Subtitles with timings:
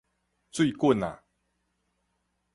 [0.51, 1.21] 水滾矣